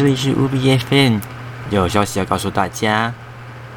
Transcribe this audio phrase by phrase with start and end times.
[0.00, 1.20] 这里是 UBFM，
[1.68, 3.12] 有消息要告诉大家，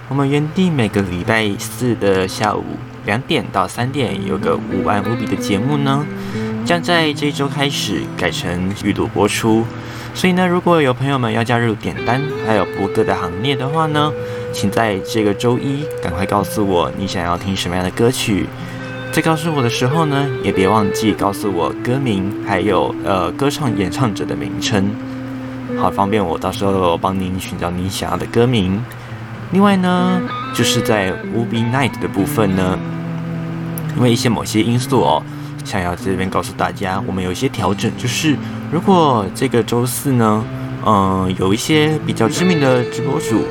[0.08, 2.64] 我们原定每个礼拜四的下午
[3.06, 6.06] 两点到三点有个午安 UB 的节目呢，
[6.64, 9.66] 将在这一周开始改成预录播出，
[10.16, 14.10] 所以呢，如果有朋友们要加入点单还有播歌的行列的话呢，
[14.54, 18.48] 请在这个周一赶快告诉我你想要听什么样的歌曲。
[19.12, 24.90] 在告诉我的时候呢，也别忘记告诉我歌名，还有呃歌唱演唱者的名称，
[25.80, 28.82] 好方便我到时候帮您寻找您想要的歌名。
[29.52, 30.22] 另外呢，
[30.54, 32.78] 就是在 UB Night 的部分呢，
[33.96, 35.24] 因为一些某些因素哦，
[35.64, 38.38] 想要这边告诉大家，我们有一些调整，就是
[38.72, 40.44] 如果这个周四呢，
[40.86, 43.44] 嗯、有一些比较知名的直播主。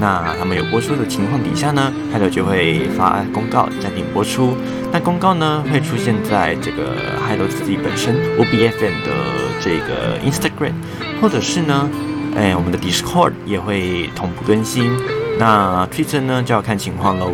[0.00, 4.56] 那他们有播出的情况底下呢开头就会发公告暂停播出。
[4.92, 6.94] 那公告呢会出现在这个
[7.28, 9.12] Hello 自己本身 OBFM 的
[9.60, 10.72] 这个 Instagram，
[11.20, 11.90] 或者是呢，
[12.36, 14.90] 哎，我们的 Discord 也会同步更新。
[15.38, 17.32] 那 Twitter 呢就要看情况喽。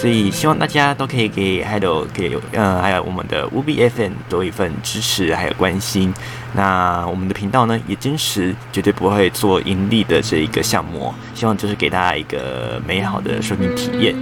[0.00, 6.14] 所以希望大家都可以给 Hello 给呃还有我们的 UBFM 多一份支持还有关心。
[6.54, 14.14] 那我们的频道呢也坚持绝对不会做盈利的这一个项目，希望就是给大家一个美好的收听体验。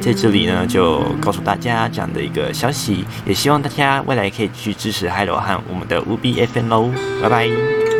[0.00, 6.90] 在这里呢就告诉大家这样的一个消息，也希望大家未来可以继续支持 Hello 和我们的 UBFN 喽，
[7.22, 7.91] 拜拜。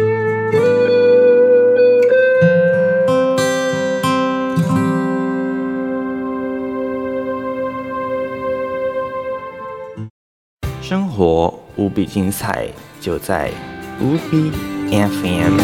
[10.92, 12.68] 生活无比精彩，
[13.00, 13.50] 就在
[13.98, 14.52] 无比
[14.90, 15.58] FM。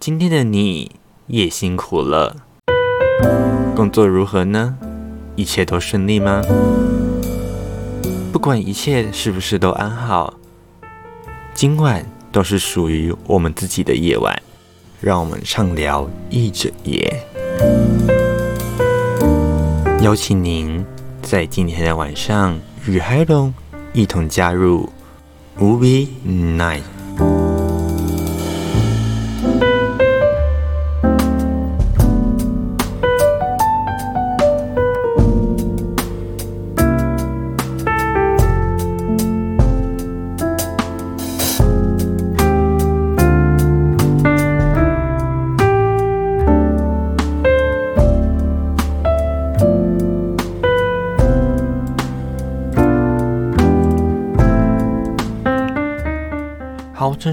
[0.00, 0.90] 今天的你
[1.28, 2.38] 也辛苦了，
[3.76, 4.76] 工作如何呢？
[5.36, 6.42] 一切都顺利吗？
[8.30, 10.34] 不管一切是不是都安好，
[11.54, 14.42] 今晚都是属于我们自己的夜晚，
[15.00, 17.26] 让我们畅聊一整夜。
[20.02, 20.84] 邀请您
[21.22, 23.52] 在今天的晚上与 Hello
[23.92, 24.88] 一同加入
[25.58, 26.97] UB Night。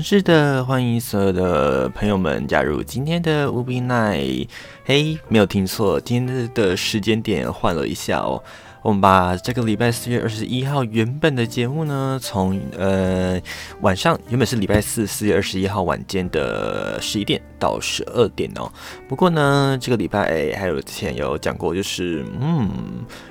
[0.07, 4.47] 是，的欢迎所有的朋友们加入今天的无比 Night。
[4.85, 8.39] 嘿，没有听错，今天的时间点换了一下哦。
[8.83, 13.41] 我们把这个礼拜四月二十一号原本的节目呢，从呃
[13.81, 18.71] 晚上原本是礼拜四四月二十一号晚间的十一点到十二点哦。
[19.07, 22.69] 不过呢，这个礼拜还有之前有讲过，就是嗯，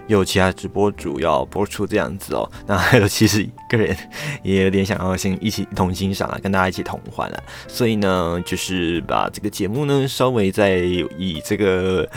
[0.07, 2.51] 有其他直播主要播出这样子哦。
[2.67, 3.97] 那还有其实个人
[4.43, 7.43] 也有点想要先一起同欣赏啊，跟大家一起同欢啊。
[7.67, 12.09] 所以呢，就是把这个节目呢稍微在以这个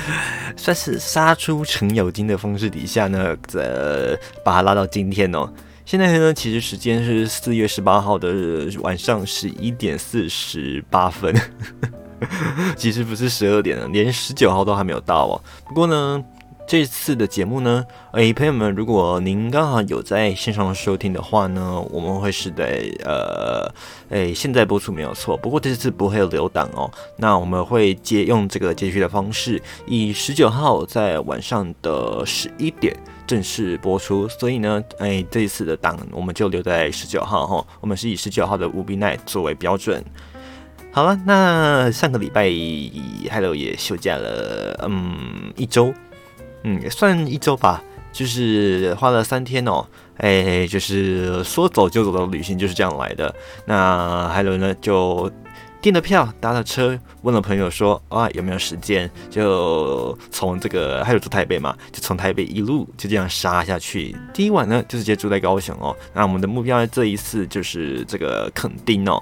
[0.56, 3.36] 算是杀出程咬金的方式底下呢。
[3.54, 5.50] 呃，把它拉到今天哦。
[5.88, 11.34] 现在呢，其实时间是四月十八号的晚上十一点四十八分，
[12.76, 15.42] 其实不是十二点了，连十九号都还没有到哦。
[15.66, 16.22] 不过呢。
[16.70, 23.74] 这次的节目呢，诶，朋友们，如果您刚好有在线上收听的话呢，我们会是在呃，
[24.10, 26.92] 诶，现在播出没有错，不过这次不会有留档哦。
[27.16, 32.94] 那我们会接用这个接续的方式，以十九号在晚上的十一点
[33.28, 34.28] 正式播出。
[34.28, 40.04] 所以呢，诶，这一次的档我们就留在十九号哈，我们是以十九号的 UB Night 作为标准。
[40.92, 42.50] 好了，那上个礼拜
[43.32, 45.94] Hello 也休假了，嗯，一周。
[46.64, 49.86] 嗯，也算一周吧，就是花了三天哦，
[50.18, 53.34] 哎，就是说走就走的旅行就是这样来的。
[53.66, 55.32] 那还有呢，就
[55.82, 64.16] 订了票，搭了车，问了朋友说啊有没有时间，就从这个还有住台北嘛，就从台北一路就这样杀下去。
[64.34, 65.96] 第一晚呢就直接住在高雄哦。
[66.14, 69.22] 那我们的目标呢这一次就是这个垦丁哦。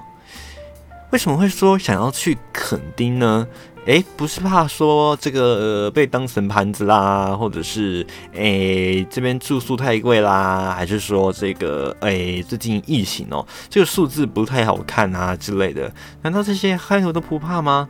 [1.12, 3.48] 为什么会说想要去垦丁呢？
[3.86, 5.42] 诶，不是怕说这个、
[5.86, 15.94] 呃、被当成盘子啦，或者是诶这边住宿太贵啦，还是说这个诶最近疫情哦，这个数字不太好看啊之类的？
[16.24, 17.88] 难道这些海友都不怕吗？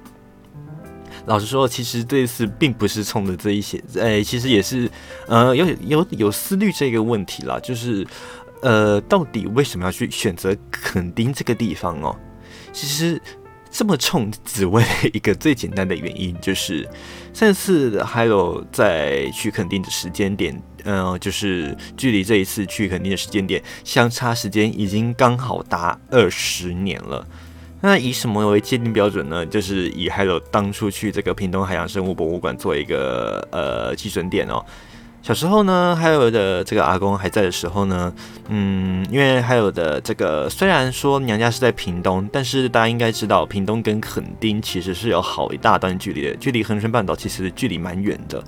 [1.27, 4.91] 老实说，其实这次并不是冲着这一些，诶，其实也是
[5.27, 8.06] 呃有有有思虑这个问题啦，就是
[8.62, 12.13] 呃到底为什么要去选择垦丁这个地方哦？
[12.74, 13.21] 其实。
[13.77, 16.88] 这么冲，只为了一个最简单的原因，就是
[17.33, 27.27] 上次还有在去垦丁的时间点，嗯、就是距离这一次去垦丁的时间点相差时间已经刚好达二十年了。
[27.81, 29.45] 那以什么为界定标准呢？
[29.45, 34.66] 就是以还有当初去这个屏东海洋生物博物馆做一个呃基准点哦。
[35.25, 38.13] 小时候呢，还有的这个阿公还在的时候呢，
[38.48, 48.44] 嗯，因为还有的这个虽然说娘家是在屏东，但是大家应该知道，屏东跟垦丁其实是有好一大段距离的，距离恒春半岛其实距离蛮远的。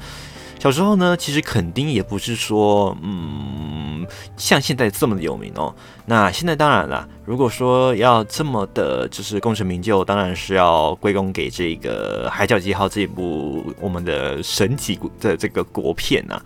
[0.59, 4.05] 小时候呢，其实肯定也不是说，嗯，
[4.35, 5.73] 像现在这么的有名哦。
[6.05, 16.43] 那现在当然了，如果说要这么的，就是功成名就，当然是要归功给这个《海角七号》这一部我们的神级的这个国片呐、啊。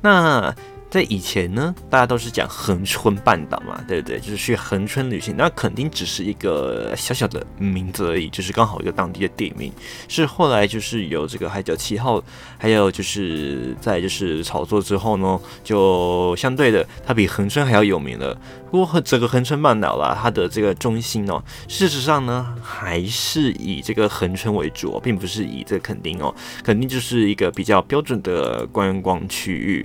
[0.00, 0.54] 那。
[0.88, 4.18] 在以前呢，大家都是讲恒春半岛嘛，对不对？
[4.18, 9.70] 就是去恒春旅行，那肯定只是一个小小的名字而已，就是刚好一个当地的地名。
[10.08, 12.22] 是后来就是有这个海角七号，
[12.56, 18.38] 还有就是在就是炒作之后呢，就相对的它比恒春还要有名了。
[18.70, 29.84] 不过整个恒春半岛啦，它的这个中心哦，事实上呢还是以这个恒春为主，并不是以这肯定哦，肯定就是一个比较标准的观光区域。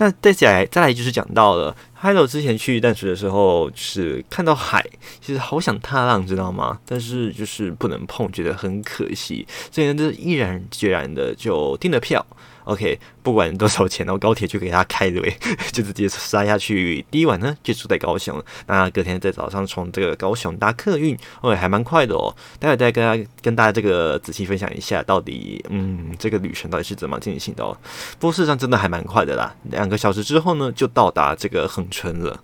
[0.00, 4.82] 那再来再来就是讲到了，Hello 之前去淡水的时候，就是看到海，
[5.20, 6.80] 其实好想踏浪，知道吗？
[6.86, 12.26] 但是就是不能碰，觉得很可惜，所以呢，就毅然决然的就订了票。
[12.64, 15.36] OK，不管多少钱，然后高铁就给他开对，
[15.72, 17.04] 就直接杀下去。
[17.10, 22.34] 第一晚呢就住在高雄，那隔天在早上从这个高雄搭客运，哦，还蛮快的哦。
[22.58, 27.76] 待会再跟大家跟大家这个仔细分享一下，到底嗯这个旅程到底是怎么进行的哦。
[28.18, 32.40] 不过事实上真的还蛮快的啦，两个小时之后呢就到达这个横村了。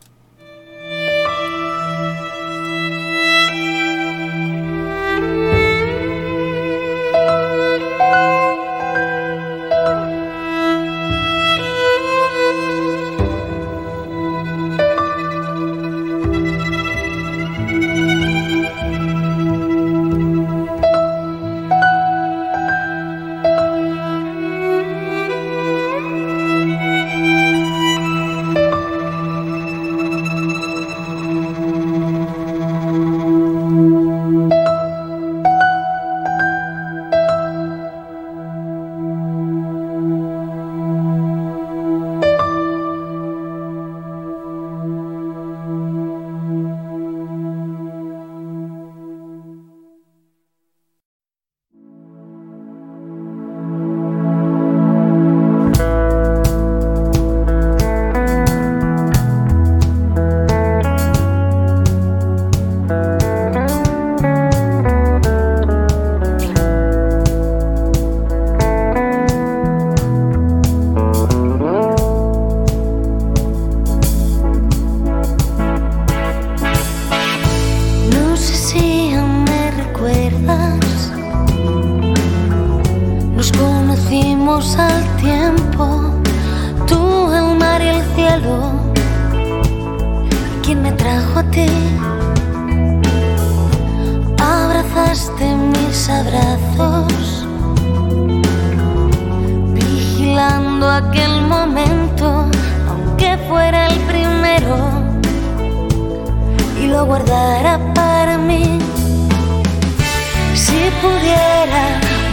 [111.07, 111.85] pudiera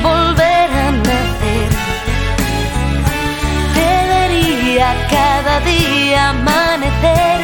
[0.02, 1.70] volver a nacer,
[3.76, 7.40] te vería cada día amanecer,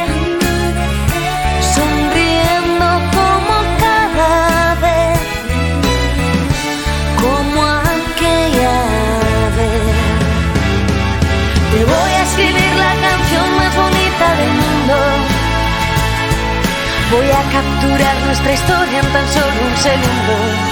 [1.76, 5.20] sonriendo como cada vez,
[7.22, 7.58] como
[7.98, 8.78] aquella
[9.58, 9.96] vez.
[11.72, 14.96] Te voy a escribir la canción más bonita del mundo.
[17.12, 20.69] Voy a capturar nuestra historia en tan solo un segundo.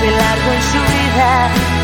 [0.00, 1.77] de largo en su vida.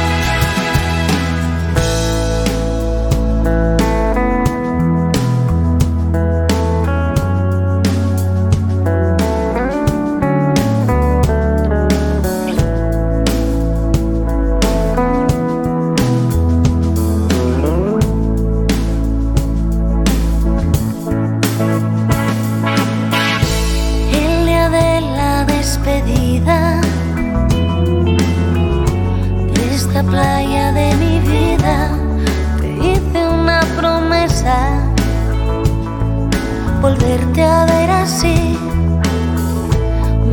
[37.34, 38.58] volverte a ver así.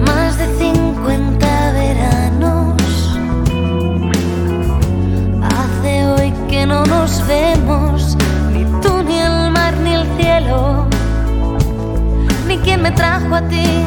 [0.05, 3.17] Más de 50 veranos.
[5.43, 8.17] Hace hoy que no nos vemos,
[8.53, 10.87] ni tú, ni el mar, ni el cielo,
[12.47, 13.83] ni quien me trajo a ti.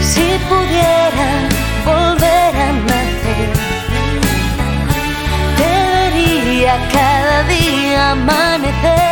[0.00, 1.28] Si pudiera
[1.84, 3.50] volver a nacer,
[5.58, 9.11] te vería cada día amanecer.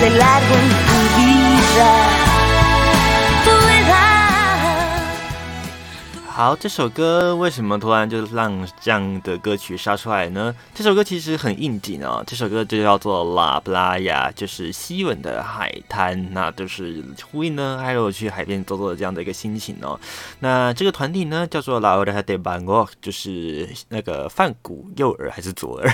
[0.00, 2.05] de largo en tu vida.
[6.36, 10.54] 好，这首歌为什么突然就让这样的歌曲杀出来呢？
[10.74, 19.98] 这首歌其实很应景哦，这首歌就叫做《La Playa》，就是西吻的海滩，那就是呼应呢，还有去海边走走的这样的一个心情哦。
[20.40, 25.90] 那这个团体呢叫做 La Oreja de b a n g o 就是那个梵谷右耳还是左耳？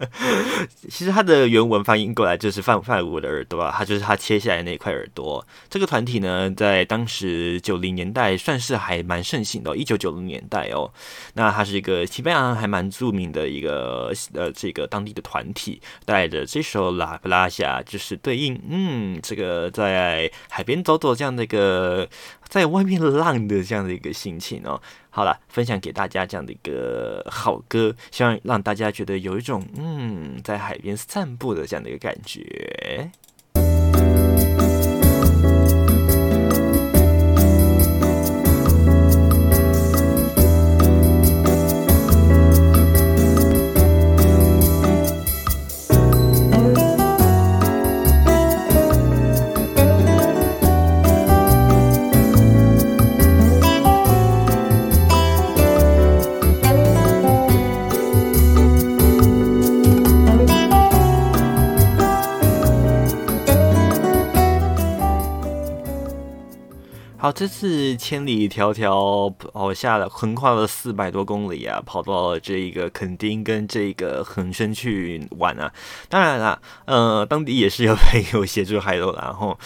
[0.88, 5.46] 其实它的原文翻译过来就是梵梵谷的耳朵啊，它就是它切下来那一块耳朵。
[5.68, 9.57] 这个团体呢，在当时九零年代算是还蛮盛行。
[9.62, 10.92] 到一九九零年代哦，
[11.34, 22.08] 那它是一个西班牙还蛮著名的一个呃这个当地的团体，带着这首《拉布拉夏》就是对应嗯这个在海边走走这样的一个
[22.48, 24.80] 在外面浪的这样的一个心情哦。
[25.10, 33.10] 好了，分享给大家这样的一个好歌，希望让大家觉得有一种嗯在海边散步的这样的一个感觉。
[67.38, 75.72] 这次千里迢迢跑下了，横跨了四百多公里啊，跑到了这个垦丁跟这个恒生去玩啊。
[76.08, 79.56] 当然啦，呃，当地也是有朋友协助海螺，然后。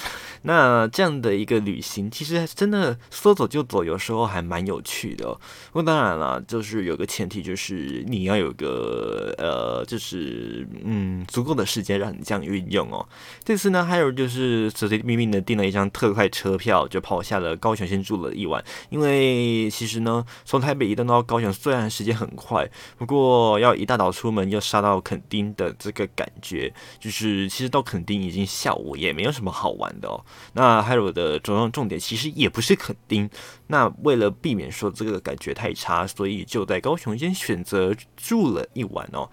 [0.43, 5.41] 那这样的一个旅行，其实真的说走就走，有时候还蛮有趣的哦。
[5.73, 13.07] 不过当然了，就是有个前提，就是你要有个呃，就是嗯，足够的时间让你这样运用哦。
[13.45, 18.63] 这次呢，还有就是随随便便的订了一张特快车票，就跑下了高雄，先住了一晚。
[18.91, 22.69] 因为其实呢，从台北移动到高雄，虽然时间很快，
[22.99, 30.25] 不过要一大早出门，要杀到垦丁的这个感觉，就是其实到垦丁已经下午，也没有什么好玩的哦。
[30.55, 33.29] 那还有的着重重点其实也不是垦丁，
[33.67, 39.29] 那为了避免说这个感觉太差，所以就在高雄先选择住了一晚哦。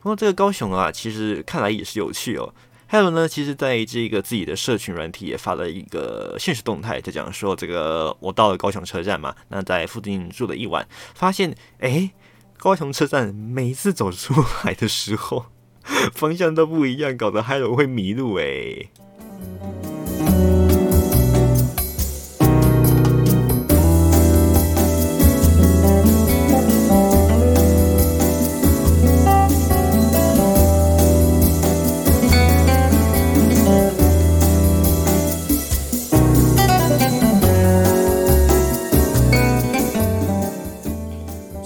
[0.00, 2.54] 不过这个高雄啊，其实看来也是有趣哦。
[2.86, 12.10] 还有呢，其实在这个自己的社群软体也发了一个现实动态，就讲说这个我到了高雄车站嘛，那在附近住了一晚，发现诶，
[12.58, 14.34] 高雄车站每一次走出
[14.64, 15.46] 来的时候
[16.12, 18.90] 方向都不一样，搞得海螺会迷路诶。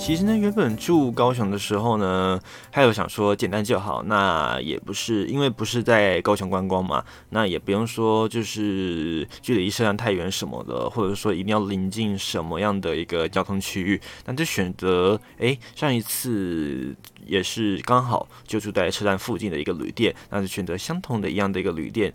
[0.06, 16.94] 其实呢，原本住高雄的时候呢，还有想说简单就好，那也不是，因为不是在高雄观光嘛，那也不用说就是距离车站太远什么的，或者说一定要临近什么样的一个交通区域，那就选择诶，上一次
[17.26, 22.12] 也是刚好就住在车站附近的一个旅店，那就选择相同的一样的一个旅店。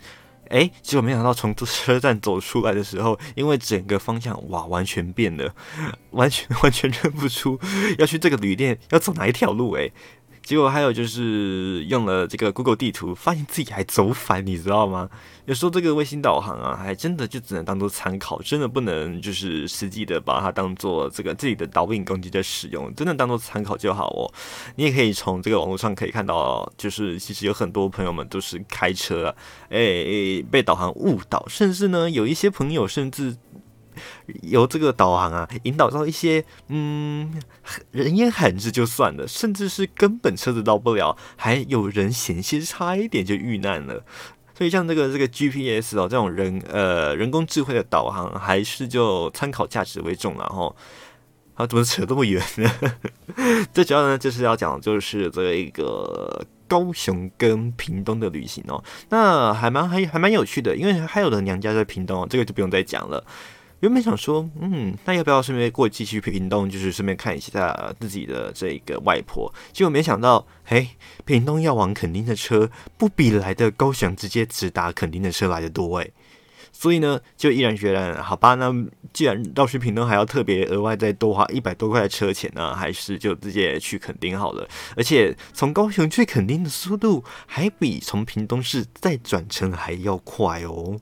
[0.51, 5.55] 哎，结果没想到从车站走出来的时候，因为整个方向哇完全变了，
[6.12, 7.58] 完全 完全认不出
[7.98, 9.89] 要去这个旅店要走哪一条路哎。
[10.43, 15.10] 结果还有就是用了这个 Google 地图，发现自己还走反，你知道吗？
[15.45, 24.31] 有时候这个卫星导航啊，还真的就只能当做参考，真的不能就是实际的把它当做这个自己的导引工具在使用，真的当做参考就好哦。
[24.75, 29.36] 你也可以从这个网络上可以看到，就是其实有很多朋友们都是开车啊，
[29.69, 33.36] 哎、被导航误导，甚至呢有一些朋友甚至
[34.43, 37.41] 由这个导航啊引导到一些嗯
[37.91, 44.03] 人烟罕至就算了，甚至是根本车子到不了，还有人险些差一点就遇难了。
[44.53, 50.75] 所以像这个这个 GPS 哦，这种人呃人工智慧的导航，还是就参考价值为重，然后
[51.55, 52.72] 啊，怎么扯这么远呢？
[53.74, 63.24] 最主要呢就是要讲就是这一个高雄跟屏东的旅行哦，那还蛮还还蛮有趣的，因为还有的娘家在屏东，这个就不用再讲了。
[63.81, 69.51] 原本想说，嗯，那要不要顺便过继续屏东，就是顺便看一下自己的这个外婆？
[69.74, 70.89] 结果没想到，嘿，
[71.25, 76.13] 屏东要往垦丁的车，不比来的高雄直接直达垦丁的车来的多诶。
[76.72, 78.72] 所以呢，就毅然决然，好吧，那
[79.11, 84.67] 既然绕去屏东还要特别额外再多花一百多块的车钱呢，还是就直接去垦丁好了。
[84.96, 91.00] 而且从高雄去垦丁的速度，还比从屏东市再转乘还要快哦。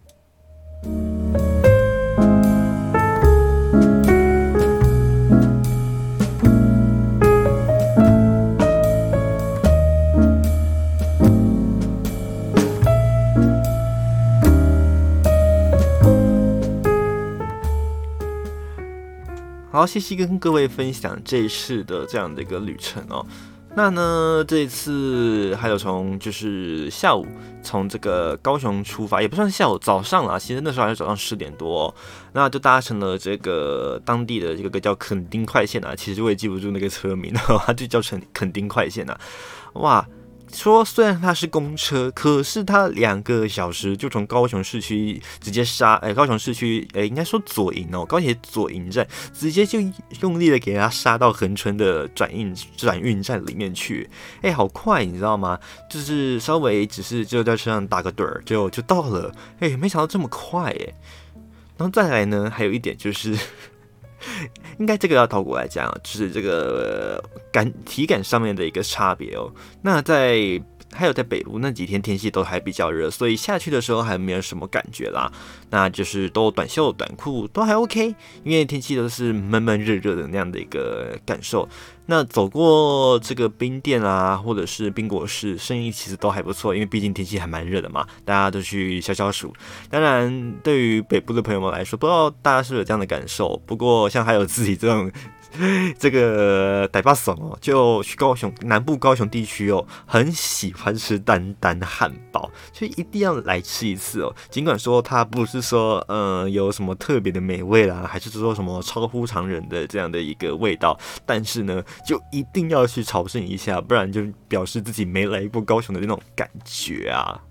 [19.80, 23.26] 好，谢谢跟各位分享这一次的这样的一个旅程哦。
[23.78, 27.26] 那呢，这一次还有从就是下午
[27.64, 30.38] 从这个高雄出发，也不算下午，早上啊。
[30.38, 31.96] 其实那时候还是早上十点多哦，
[32.34, 35.96] 那就搭乘了这个当地的这个叫垦丁快线啊。
[35.96, 37.34] 其实我也记不住那个车名，
[37.66, 39.18] 它就叫成垦丁快线啊。
[39.76, 40.06] 哇！
[40.52, 49.80] 说虽然它是公车，可是它两个小时就从高雄市区直接杀，哎，高雄市区，哎，应该说左营哦，高铁左营站直接就
[50.22, 54.10] 用力的给它杀到恒春的转运转运站里面去，
[54.42, 55.60] 哎，好快，你知道吗？
[55.90, 60.94] 就是稍微只是就在车上打个盹儿就就到了，哎，没想到这么快，哎，
[61.78, 63.38] 然后再来呢，还有一点就是。
[64.80, 69.52] 应该这个要倒过来讲，就是这个感体感上面的一个差别哦。
[69.82, 70.40] 那在
[70.92, 75.32] 还有在北部那几天天气都还比较热，所以下去的时候还没有什么感觉啦。
[75.70, 81.68] 那就是都短袖短裤都还 OK，因为天气都是闷闷热热的那样的一个感受。
[82.08, 89.54] 那走过这个冰店啊，或者是冰果室，生意其实都还不错，因为毕竟天气还蛮热的嘛，大家都去消消暑。
[89.92, 93.62] 当然，对于北部的朋友们来说，不知道大家是不是有这样的感受。
[93.68, 95.12] 不过，像还有自己这种。
[95.98, 104.34] 这个台北省哦，就去高雄南部高雄地区哦，很喜欢吃丹丹汉堡，就一定要来吃一次哦。
[104.50, 117.42] 尽管说它不是说嗯、有什么特别的美味啦，还是说什么超乎常人的这样的一个味道，但是呢，就一定要去朝圣一下，不然就表示自己没来过高雄的那种感觉啊。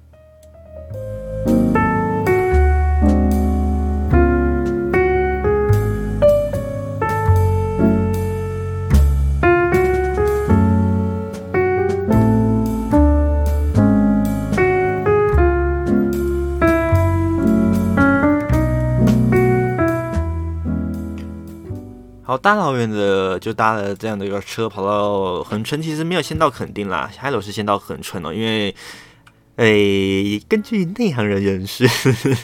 [22.48, 28.74] 大老远的就搭了这样的一个车跑到恒春，其实没有先到垦丁啦，海螺是先到恒春哦，因为，
[29.56, 31.86] 诶，根据内行人人士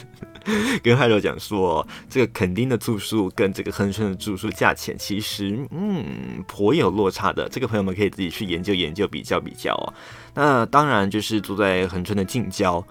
[0.83, 9.91] 跟海螺讲说，这个垦丁的住宿跟这个恒春的住宿价钱其实嗯颇有落差的，这个朋友们可以自己去研究研究比较比较哦。
[10.35, 12.85] 那当然就是住在恒春的近郊。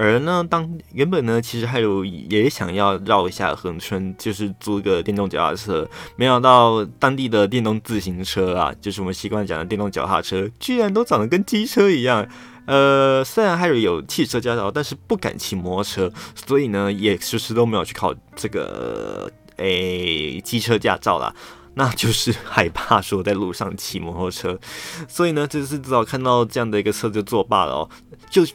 [0.00, 12.24] 而呢，当原本呢，其实还有也想要绕一下恒春，就是租个电动脚踏车，没想到当地的电动自行车啊，就是我们习惯讲的电动脚踏车，居然都长得跟机车一样。
[12.66, 21.34] 呃，虽然还有有汽车驾照，但是不敢骑摩托车，所以呢，也迟迟都没有去考这个诶机车驾照啦。
[21.74, 24.58] 那就是害怕说在路上骑摩托车，
[25.06, 27.88] 所以呢，这次至少看到这样的一个车就作罢了哦。
[28.30, 28.46] 就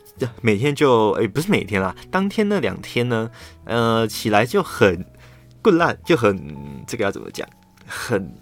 [0.42, 3.30] 每天就诶、不是每天啦，当天那两天呢，
[3.66, 5.06] 呃，起来就很
[5.62, 7.48] 棍烂，就很这个要怎么讲，
[7.88, 8.34] 很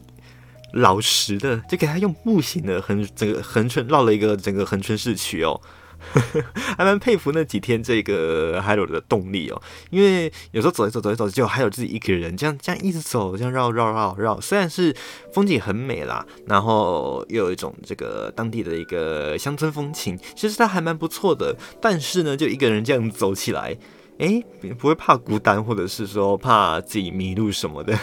[0.73, 5.59] 老实的，就给他用步行的横整个横村绕了一个整个横村市区哦。
[6.77, 9.61] 还蛮佩服那几天这个海螺的动力哦。
[9.89, 14.41] 因为有时候走一走，走一走，就还有自己一个人这样这样一直走，这样绕绕绕绕。
[14.41, 14.95] 虽然是
[15.33, 21.55] 风景很美啦，然后又有一种这个当地的一个乡村风情，其实它还蛮不错的。
[21.81, 23.77] 但是呢，就一个人这样走起来，
[24.17, 24.43] 诶，
[24.77, 27.97] 不会怕孤单，或者是说怕自己迷路什么的。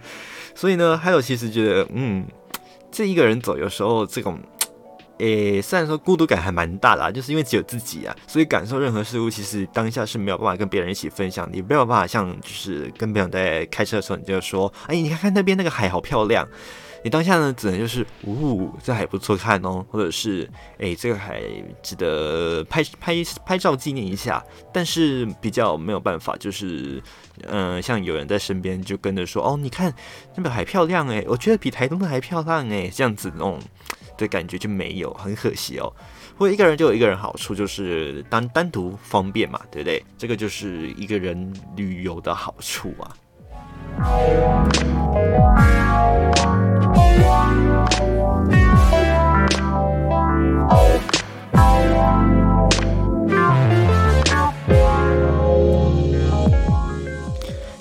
[0.54, 2.26] 所以呢，还有其实觉得，嗯，
[2.90, 4.38] 这一个人走，有时候这种。
[5.22, 11.48] 诶，虽然说孤独感还蛮大的，就是因为只有自己啊，所以感受任何事物，其实当下是没有办法跟别人一起分享。
[11.52, 16.44] 你没有办法像就是跟朋友在开车的时候，你就说，哎，你看看那边那个海好漂亮。
[17.04, 21.40] 你当下呢，只能就是，呜，这海不错看哦，或者是，哎，这个海
[21.82, 23.14] 值得拍拍
[23.46, 24.42] 拍照纪念一下。
[24.72, 27.02] 但是比较没有办法，就是，
[27.48, 29.92] 嗯、像有人在身边就跟着说，哦，你看
[30.34, 33.60] 那边海漂亮诶，我觉得比台东的还漂亮诶，这样子那种。
[34.22, 35.92] 的感觉就没有，很可惜哦。
[36.38, 40.02] 或者一个人就有一个人好处，就是单单独方便嘛，对不对？
[40.16, 43.12] 这个就是一个人旅游的好处啊。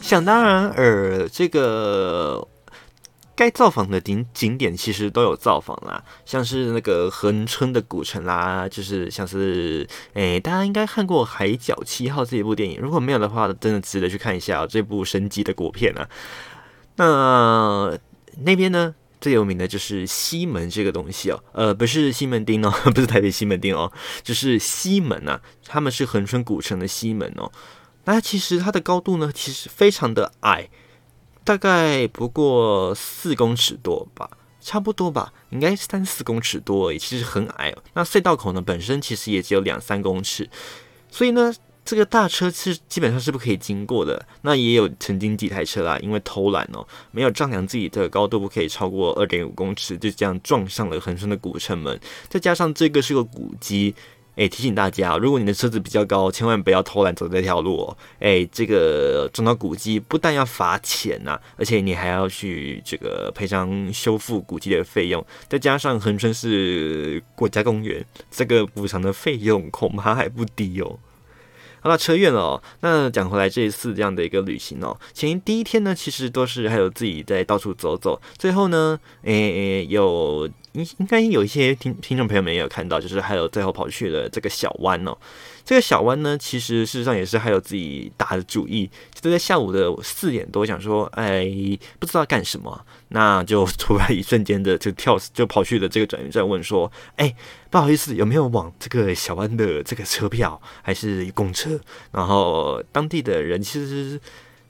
[0.02, 2.46] 想当然尔，这个。
[3.42, 16.08] 该造访的景景点其实都有造访啦，像是那个恒春的古城啦，就是像是诶，大家应该看过《海角七号》这一部电影，如果没有的话，真的值得去看一下这部神级的国片啊。
[16.98, 17.98] 那
[18.44, 27.52] 那边呢，最有名的就是西门这个东西哦，呃，不是西门町哦， 不是台北西门町哦，就是西门呐，他们是恒春古城的西门哦。
[28.06, 30.70] 那其实它的高度呢，其实非常的矮。
[31.44, 34.30] 大概不过四公尺多吧，
[34.62, 37.74] 差不多吧，应该三四公尺多而已，其实很矮。
[37.94, 40.50] 那隧道口呢，本身其实也只有两三公尺，
[41.10, 44.24] 所以呢，这个大车是基本上是不可以经过的。
[44.44, 52.00] 那也有曾经几台车啦，因为偷懒哦，没有丈量自己的高度不可以超过二点五公尺，就这样撞上了恒春的古城门。
[52.30, 53.96] 再加上这个是个古迹。
[54.38, 57.98] 哎，提醒大家，如果你的车子比较高，千万不要偷懒走这条路哦。
[58.20, 70.98] 哎，这个撞到古迹不但要罚钱呐、而且你还要去这个赔偿修复古迹的费用，再加上恒春是国家公园，这个补偿的费用恐怕还不低哦。
[71.82, 72.64] 好了，车院了哦。
[72.80, 80.50] 那讲回来，这一次这样的一个旅行哦，前第一天呢，其实都是还有自己在到处走走，最后呢，诶，有。
[80.74, 85.18] 应应该有一些听听众朋友们也有看到，就是还有最后跑去了这个小湾哦。
[85.64, 91.46] 这个小湾呢，其实事实上也是还有自己打的主意，就在下午的四点多，想说，哎，
[92.00, 97.36] 不知道干什么，那就突然一瞬间的就跳，就跑去了这个转运站问说，哎，
[97.70, 101.80] 不好意思，有没有往这个小湾的这个车票，还是公车？
[102.12, 104.20] 然后当地的人其实。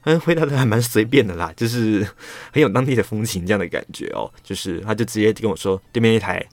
[0.04, 2.06] 嗯，回答的还蛮随便的啦， 就是
[2.52, 4.30] 很有当地的风情这样的感觉哦。
[4.42, 6.44] 就是他就直接跟我说对面一台，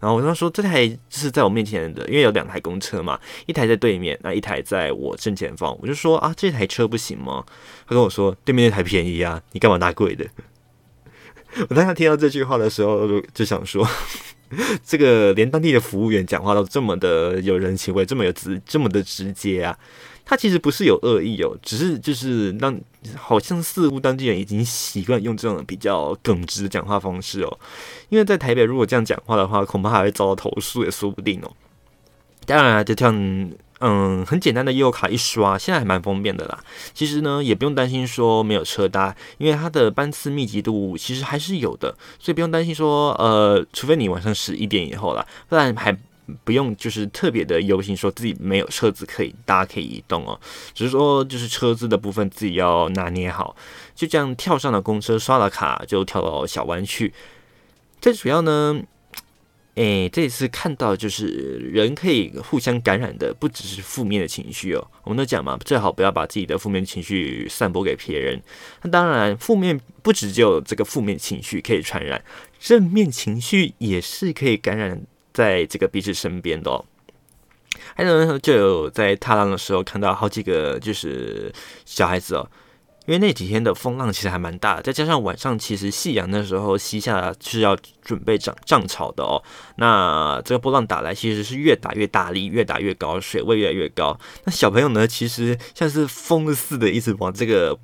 [0.00, 5.76] 然后我跟他说这台就是在我面前的，因为有两台公车嘛，一台在对面，那一台在我正前方。
[5.80, 7.44] 我就说啊，这台车不行吗？
[7.86, 10.26] 他跟我说对面那台便宜啊，你干嘛拿贵的？
[11.68, 13.88] 我当时听到这句话的时候，就想说，
[14.84, 19.78] 这个连当地的服务员讲话都这么的有人情味，这么有直，这么的直接啊。
[20.24, 22.80] 他其实不是有恶意哦，只是就是让
[23.16, 27.58] 好像似乎当地人已经习惯用这种比较耿直的讲话方式哦。
[28.08, 31.52] 因为在台北，如果这样讲话的话，恐怕还会遭到投诉也说不定哦。
[32.46, 33.14] 当然，啊就像
[33.80, 36.64] 嗯，很简单的悠游卡一刷，现在还蛮方便的啦。
[36.94, 45.94] 其实呢，也不用担心说没有车搭，因为它的班次密集度其实还是有的，所以不用担心说呃，除非你晚上十一点以后啦，不然还。
[46.44, 50.40] 不用，就是特别的忧心，说自己没有车子可以大家，可以移动哦。
[50.72, 53.54] 只是说，就是车子的部分自己要拿捏好。
[53.94, 57.12] 就这样跳上了公车，刷了卡，就跳到小湾去。
[58.00, 58.82] 最主要呢，
[59.74, 61.26] 诶，这次看到就是
[61.72, 64.86] 人可以互相感染的，不只是负面的情绪哦。
[65.02, 68.42] 我们都讲嘛，最好不要把自己的负面情绪散播给别人。
[68.82, 72.22] 那当然，负面不只只有这个负面情绪可以传染，
[72.58, 75.02] 正面情绪也是可以感染。
[75.34, 76.84] 在这个彼此身边的哦，
[77.96, 81.52] 还有呢，就有在踏浪的时候看到好几个就是
[81.84, 82.48] 小孩子哦，
[83.06, 89.42] 因为那几天的风浪其实还蛮大，再加上晚上其实夕阳的时候西下是要准备涨涨潮的哦，
[89.76, 94.16] 那这个波浪打来其实是越打越大力，越打越高，水位越来越高。
[94.44, 97.76] 那小朋友呢，其实像是疯似的一直往这个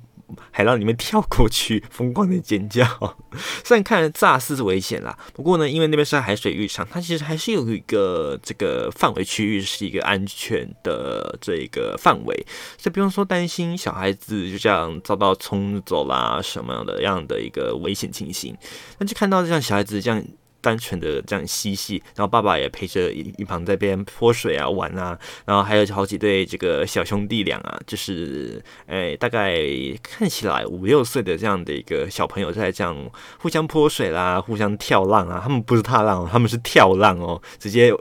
[0.51, 2.85] 海浪里面跳过去，疯狂的尖叫。
[3.63, 12.45] 虽然看着乍似是危险啦，不过呢，因为那边是海水浴场，它其实还是有一个这个范围区域是一个安全的这个范围，
[12.77, 18.55] 所以不用说担心小孩子就这样遭到冲走啦什么样的样的一个危险情形。
[18.97, 20.23] 那就看到这样小孩子这样。
[20.61, 29.59] 单纯的这样嬉戏，然后爸爸也陪着一一旁在边泼水啊玩啊，然后还有好几对这个小兄弟俩啊，就是诶大概
[30.01, 32.95] 看起来五六岁的这样的一个小朋友在这样
[33.39, 37.91] 互相泼水啦，互相跳浪啊，他们不是踏浪，他们是跳浪哦，直接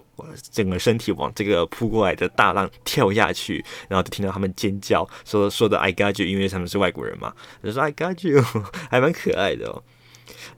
[0.53, 7.33] 整个身体往这个扑过来的大浪跳下去，然后就听到他们尖叫，说说的 I got you，因为他们是外国人嘛，
[7.64, 8.42] 就说 I got you，
[8.90, 9.83] 还蛮可爱的哦，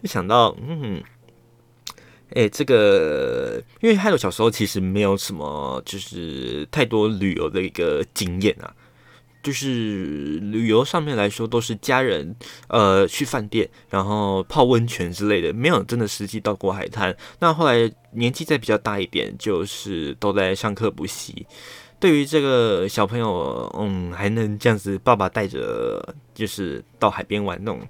[0.03, 1.01] 就想到嗯。
[2.35, 8.73] 哎，这个，因为海洛小时候其实没有什么，就是太多旅游的一个经验啊，
[9.43, 12.35] 就是旅游上面来说，都是家人
[12.69, 17.15] 呃去饭店，然后泡温泉之类的，没有真的实际到过海滩。
[17.39, 21.47] 那后来年纪再比较大一点，就是都在上课补习。
[22.01, 27.81] 对于这个小朋友，嗯，还能这样子，爸爸带着就是到海边玩那种。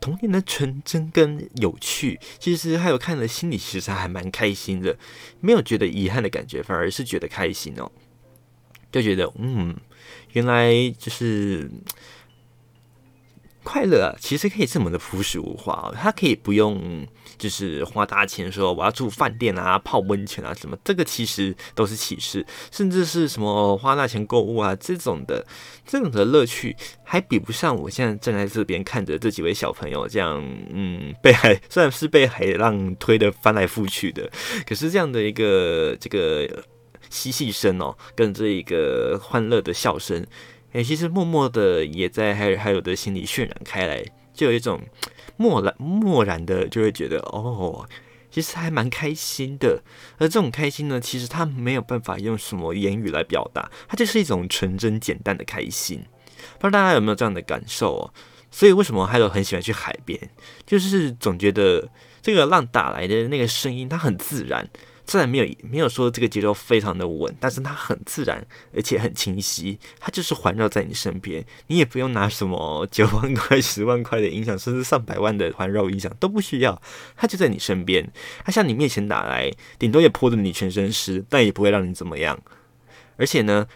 [0.00, 4.96] 童年的纯真跟有趣，其实还有看了心里其实还蛮开心的，
[5.40, 7.92] 没有觉得遗憾的感觉，反而是觉得开心哦，
[8.90, 9.76] 就觉得嗯，
[10.32, 11.70] 原来就是。
[13.62, 17.06] 快乐，其实可以这么的朴实无华哦，它可以不用
[17.38, 25.46] 就是花大钱说我要住饭店啊、泡温泉啊什么，这个其实都是启示，甚至是什么花大钱购物啊这种的
[25.86, 30.42] 这种的乐趣，还比不上我现在站在这边看着这几位小朋友这样，
[30.72, 34.30] 嗯，被海虽然是被海浪推得翻来覆去的，
[34.66, 36.64] 可是这样的一个这个
[37.10, 40.26] 嬉戏声哦，跟这一个欢乐的笑声。
[40.72, 44.80] 哎，其实默默的也在还有还有的心里渲染开来，就有一种
[45.36, 47.88] 漠然漠然的，就会觉得哦，
[48.30, 49.82] 其实还蛮开心的。
[50.18, 56.04] 而这种开心呢，其实他没有办法用什么言语来表达，它就是一种纯真简单的开心。
[56.58, 58.14] 不知道大家有没有这样的感受哦？
[58.52, 60.18] 所以为什么还有很喜欢去海边？
[60.64, 61.88] 就是总觉得
[62.22, 64.68] 这个浪打来的那个声音，它很自然。
[65.10, 76.80] 虽然没有没有说这个节奏非常的稳，但是它很自然，而且很清晰，它就是环绕在你身边，你也不用拿什么九万块、十万块的音响，甚至上百万的环绕音响都不需要，
[77.16, 78.08] 它就在你身边，
[78.44, 82.40] 它向你面前打来，顶多也泼得你全身湿，但也不会让你怎么样。
[83.16, 83.66] 而且呢，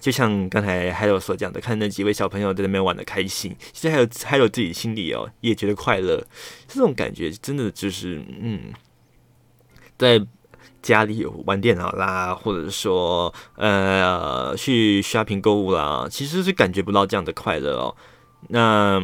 [0.00, 6.26] 就像刚才还有所讲的，看那几位小朋友在那边玩得开心，其实还有还有自己心里哦也觉得快乐，
[6.66, 8.72] 这种感觉真的就是嗯，
[9.98, 10.26] 在。
[10.84, 17.96] 家里有玩电脑啦，或者说呃去 shopping 购物啦，其实是感觉不到这样的快乐哦。
[18.48, 19.02] 那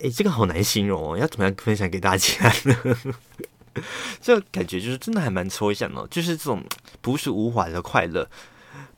[0.00, 2.76] 诶、这个好难形容哦，要怎么样分享给大家呢？
[4.20, 6.62] 这感觉就是真的还蛮抽象的，就是这种
[7.00, 8.28] 朴实无华的快乐。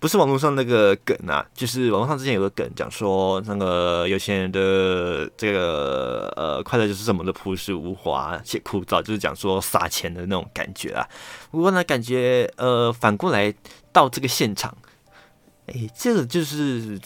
[0.06, 11.04] 不是网络上那个梗啊，就是网络上之前有个梗讲说，那个有钱人的这个呃快乐就是这么的朴实无华且枯燥，就是讲说撒钱的那种感觉啊。
[11.50, 13.52] 不过呢，感觉呃反过来
[13.92, 14.78] 到这个现场，
[15.66, 17.00] 哎，这个就是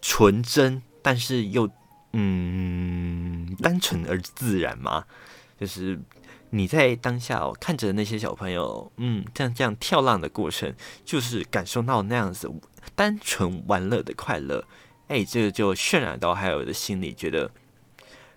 [0.00, 1.68] 纯真，但是又
[2.14, 5.04] 嗯单纯而自然嘛，
[5.60, 6.00] 就是。
[6.56, 12.50] 你在当下哦，看着那些小朋友，嗯，这样这样跳浪的过程，就是感受到那样子
[12.94, 14.64] 单纯玩乐的快乐，
[15.08, 17.50] 哎，这个就渲染到还有的心里，觉得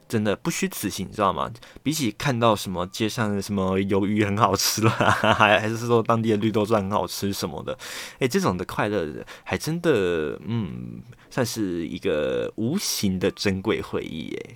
[0.10, 1.50] 真的不虚此行，你知道吗？
[1.82, 4.92] 比起看到什么街上的什么鱿鱼很好吃啦，
[5.38, 7.78] 还还是说当地的绿豆砖很好吃什么的，
[8.20, 14.54] 哎，这种的快乐还真的，嗯，算是一个无形的珍贵回忆，哎。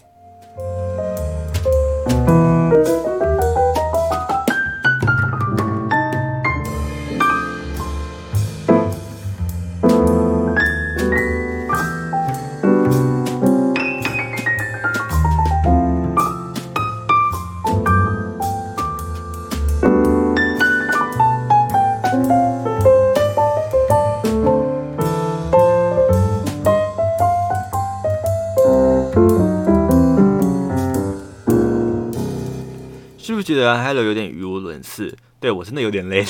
[33.54, 36.28] 觉得 Hello 有点语无伦次，对，我真的有点累了。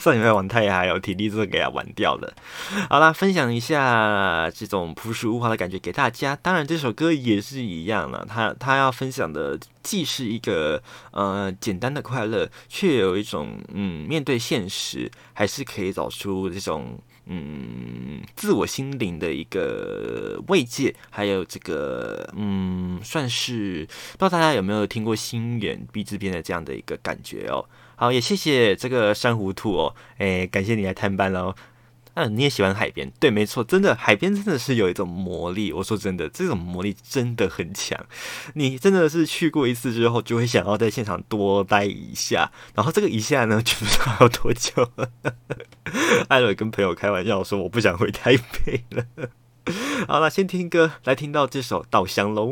[0.00, 2.30] 上礼拜玩太嗨，有体力都给它玩掉了。
[2.90, 6.36] 好啦，分享一下这种朴实无华的感觉给大家。
[6.36, 8.26] 当然，这首歌也是一样了。
[8.28, 27.64] 他他要分享的既是一个呃简单的快乐，却有一种嗯面对现实还是可以找出这种嗯自我心灵的一个慰藉，还有这个嗯算是不知道大家有没有听过心远毕志编的这样的一个感觉哦。
[27.96, 31.54] 好，也谢谢这个珊瑚兔哦，诶，感谢你来探班喽。
[32.14, 33.10] 嗯、你也喜欢海边？
[33.18, 35.72] 对，没错，真的海边真的是有一种魔力。
[35.72, 37.98] 我说真的，这种魔力真的很强。
[38.54, 42.52] 你真的是去过一次之后，就会想要在现场多待一下。
[42.74, 45.10] 然后这个一下呢， 就不知道要多久了。
[46.28, 49.04] 艾瑞跟朋友开玩笑说，我不想回台北了。
[50.08, 52.50] 好了，先听歌，来听到这首《稻香喽》。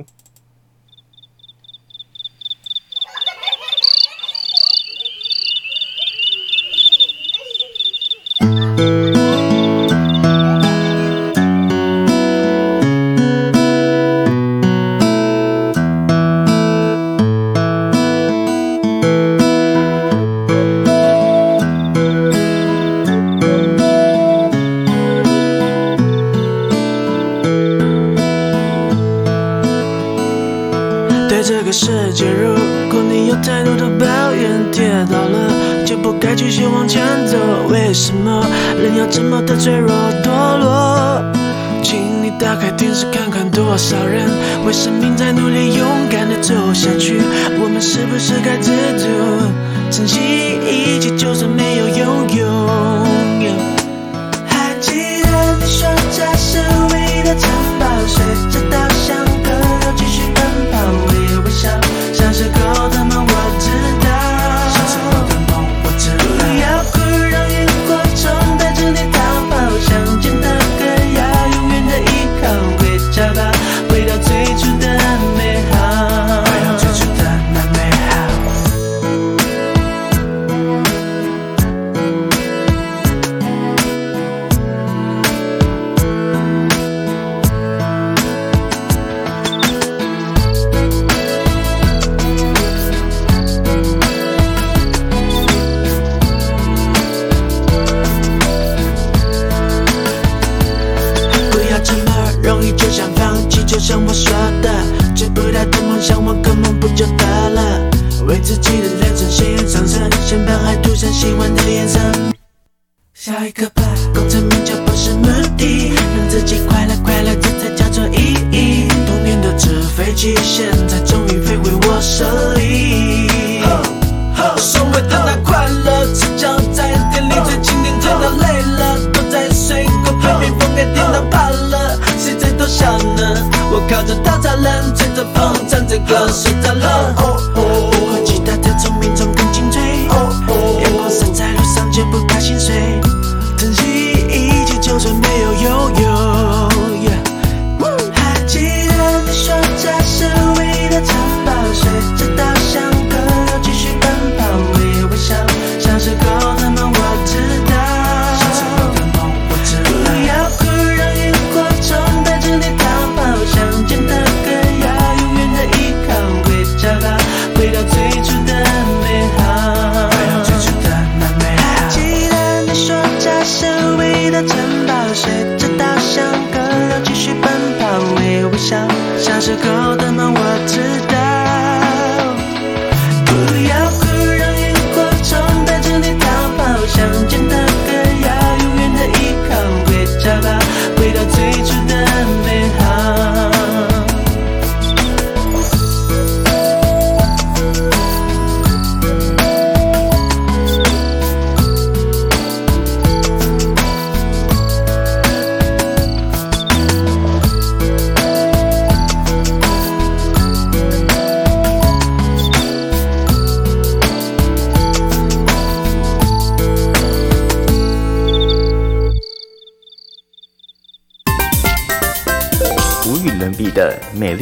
[136.10, 136.59] 美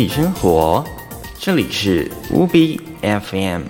[0.08, 0.84] 生活，
[1.38, 3.62] 这里是 UB FM。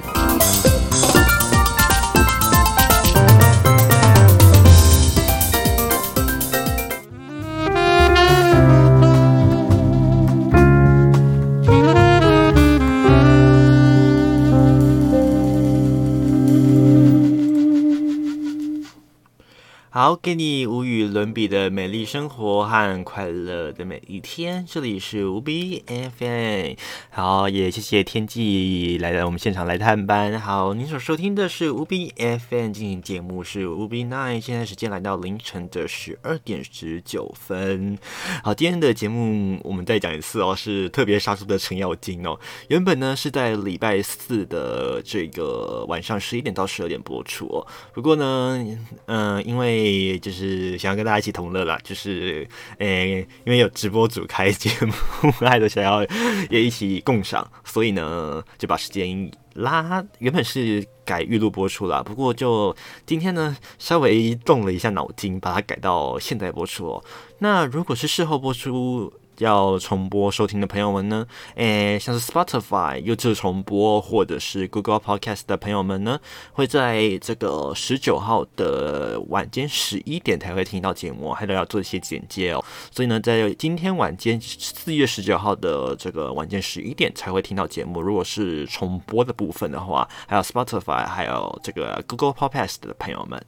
[20.00, 24.64] 好，给你无与伦比的美丽生活和快乐的每一天。
[24.64, 26.74] 这里是无比 FM。
[27.10, 30.40] 好，也谢谢天际来到我们现场来探班。
[30.40, 34.40] 好，您所收听的是无比 FM 进行节目是无比 Night。
[34.40, 37.98] 现在时间来到凌晨的十二点十九分。
[38.44, 42.38] 好，今天的节目我们再讲一次哦，是特别杀出的程咬金哦。
[42.68, 47.66] 原本呢是在礼拜四的这个晚上十一点到十二点播出哦。
[47.92, 48.64] 不过呢，
[49.06, 49.87] 嗯、因为
[50.20, 52.46] 就是想要跟大家一起同乐啦，就是
[52.78, 54.92] 诶、因为有直播组开节目，
[55.46, 56.04] 爱都想要
[56.50, 62.74] 也一起共赏，所以呢就把时间拉，原本是改预录播出啦，不过就
[63.06, 67.04] 今天呢稍微动了一下脑筋，把它改到现在播出哦。
[67.40, 76.20] 那如果是事后播出，要重播收听的朋友们呢，诶，像是 Spotify 优质重播，或者是 Google Podcast 的朋友们呢，
[76.52, 82.64] 会在这个十九号的晚间十一点才会听到节目，还得要做一些简介哦。
[82.90, 88.00] 所以呢，在今天晚间四月十九号的这个晚间十一点才会听到节目。
[88.00, 93.40] 如果是重播的部分的话，还有 Spotify，还有这个 Google Podcast 的朋友们，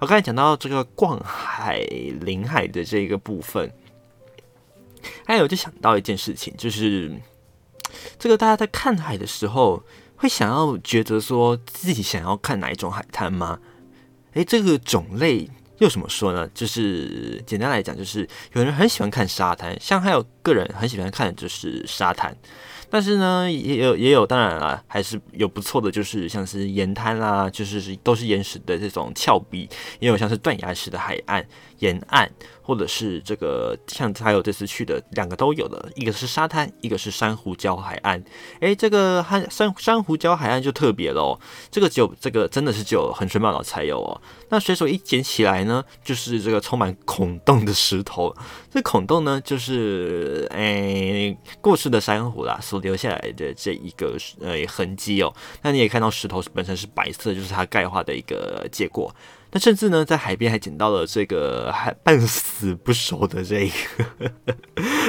[0.00, 1.78] 我刚才讲到这个逛海
[2.20, 3.70] 临海的这个部分。
[5.24, 7.12] 还有，就想到一件事情，就是
[8.18, 9.82] 这个大家在看海的时候，
[10.16, 13.58] 会想要觉得说自己想要看哪一种海滩吗？
[14.34, 15.48] 诶，这个种类
[15.78, 16.48] 又怎么说呢？
[16.54, 22.36] 就是简单来讲，就是有人很喜欢看沙滩，像还有个人很喜欢看就是沙滩。
[22.88, 31.44] 但是呢，也有也有，当然了，还是有不错的，就是像是岩滩啦，就是都是岩石的这种峭壁，也有像是断崖式的海岸
[31.80, 32.28] 沿岸，
[32.62, 38.24] 或者是这个像还有这次去的两个都有的，一个是沙滩，一个是珊瑚礁海岸。
[38.60, 41.38] 诶，这个珊珊珊瑚礁海岸就特别喽，
[41.70, 44.18] 这个只有这个真的是只有横水半岛才有哦。
[44.48, 48.34] 那随手一捡起来呢，就是这个充满孔洞的石头。
[48.70, 52.80] 这孔洞呢，就是诶过世的珊瑚啦所。
[52.86, 59.12] 留下来的这一个呃痕迹哦，那你也看到石头本身是白色，就是它钙化的一个结果。
[59.56, 64.30] 那甚至呢，在海边还捡到了这个还半死不熟的这个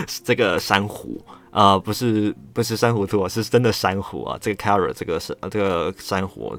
[0.24, 1.22] 这个珊瑚。
[1.58, 4.38] 啊、不是不是珊瑚兔，是真的珊瑚啊。
[4.40, 6.56] 这个 carrot 这个是这个珊瑚，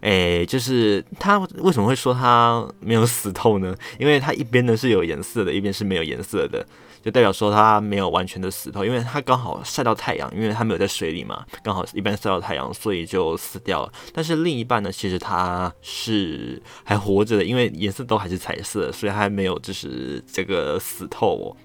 [0.00, 3.76] 哎，就是它为什么会说它没有死透呢？
[3.98, 6.64] 因为它一边呢是有颜色的，一边是没有颜色的。
[7.00, 13.92] 就代表说它没有完全的死透，因为它刚好晒到太阳，因为它没有在水里嘛，刚好一半晒到太阳，所以就死掉了。
[14.14, 21.56] 但是另一半呢，其实它是还活着的，因为颜色都还是彩色，所以还没有就是这个死透哦。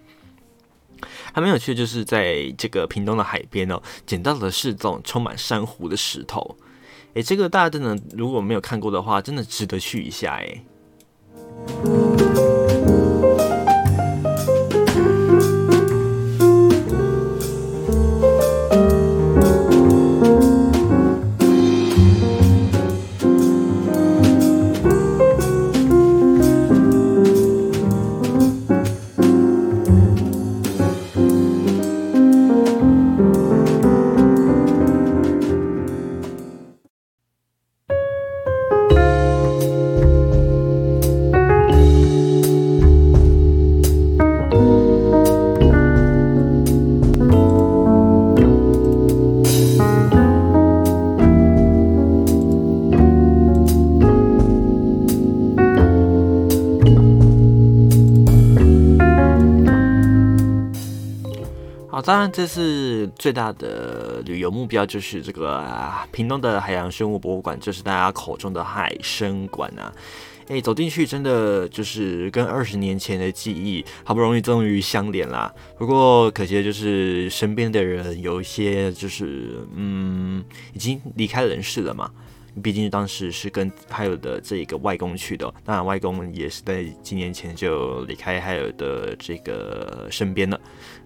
[1.34, 6.56] 还蛮有趣的，就是在这个屏东的海边哦，捡到的是这种充满珊瑚的石头。
[7.16, 10.64] 诶，这个大家真的如果没有看过的话，真的值得去一下诶。
[62.34, 69.94] 这次最大的旅游目标就是这个啊，屏东的海洋生物博物馆，就是大家口中的海生馆啊。
[70.48, 75.54] 诶，走进去真的就是跟二十年前的记忆好不容易终于相连啦。
[75.78, 82.10] 不过可惜的就是身边的人有一些就是嗯，已经离开人世了嘛。
[82.62, 90.60] 毕竟当时是跟海尔的这个外公去的，当然外公也是在几年前就离开海尔的这个身边了。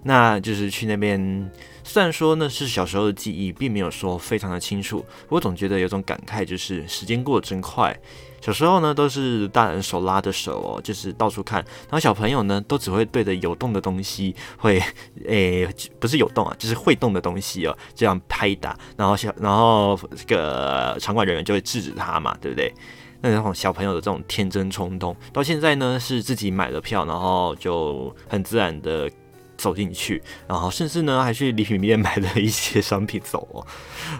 [0.03, 1.49] 那就是去那边，
[1.83, 7.97] 虽然说那是小时候的记忆，并没有说非常的清楚，我总觉得有种感慨，就是时间过得真快。
[8.39, 11.59] 小时候呢，都是大人手拉着手哦，就是到处看。
[11.81, 14.81] 然后小朋友呢，都只会对着有动的东西会，
[15.27, 15.67] 诶，
[15.99, 18.77] 不是有动啊，就是会动的东西哦，这样拍打。
[18.95, 22.73] 然后小，然后这个场馆人员就会制止他嘛，对不对？
[23.19, 29.09] 那种小朋友的这种天真冲动，到现在呢，是自己买了票，然后就很自然的
[29.57, 33.65] 走进去，然后甚至呢，还去礼品店买了一些商品走哦。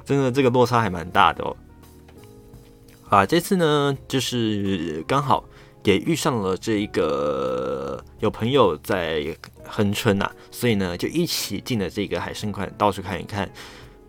[0.04, 1.56] 真的，这个落差还蛮大的哦。
[3.10, 5.44] 啊，这次呢，就是刚好
[5.84, 9.26] 也遇上了这一个有朋友在
[9.66, 13.50] 恒春呐，所以呢就一起进了这个海生馆，到处看一看。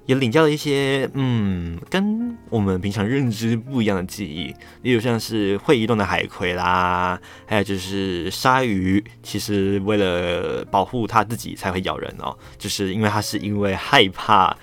[0.06, 14.56] 也领教了一些，嗯，跟我们平常认知不一样的记忆，例如像是会移动的海葵啦，还有就是鲨鱼，其实为了保护它自己才会咬人哦，就是因为它是因为害怕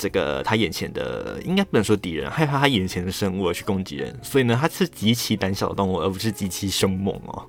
[0.00, 7.46] 这个他眼前的，应该不能说敌人，害怕他眼前的生物而去攻击人，所以呢，它是极其胆小的动物，而不是极其凶猛哦。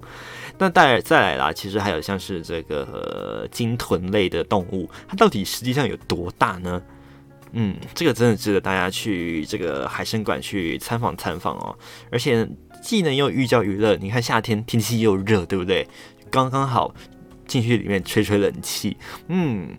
[0.57, 6.81] 那再再来啦，其实还有像是这个鲸豚类的动物，它到底实际上有多大呢？
[7.53, 11.75] 嗯，这个真的值得大家去这个海生馆去参访参访哦，
[12.11, 12.47] 而且
[12.83, 13.95] 既能又寓教于乐。
[13.95, 15.87] 你看夏天天气又热，对不对？
[16.29, 16.93] 刚刚好
[17.47, 18.95] 进去里面吹吹冷气，
[19.27, 19.69] 嗯，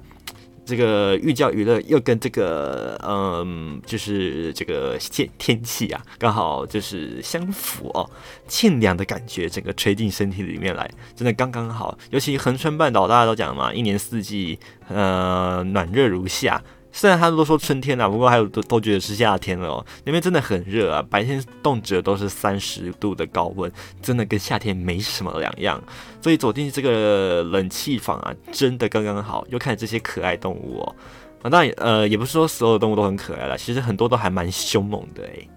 [0.72, 8.08] 这个寓教于乐又跟这个嗯，就是这个天天气啊，刚好就是相符哦，
[8.48, 11.98] 沁凉的感觉整个吹进身体里面来，真的刚刚好。
[12.08, 14.58] 尤其恒春半岛，大家都讲嘛，一年四季
[14.88, 16.62] 呃暖热如夏。
[16.92, 19.86] 虽然他们都说春天了，不过还有都都觉得是夏天了哦。
[20.04, 23.72] 那边真的很热啊，白天动辄都是三十度的高温，
[24.02, 25.82] 真的跟夏天没什么两样。
[26.20, 29.46] 所以走进这个冷气房啊，真的刚刚好。
[29.48, 30.94] 又看这些可爱动物哦，
[31.42, 35.48] 啊，当然呃，也不是说所有动物都很可爱了，其实很多都还蛮凶猛的诶。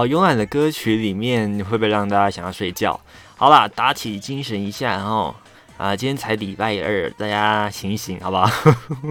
[0.00, 2.98] 好，慵懒的歌曲里面会不会让大家想要睡觉？
[3.36, 5.34] 好啦，打起精神一下，然后
[5.76, 8.50] 啊，今天才礼拜二，大家醒醒，好不好？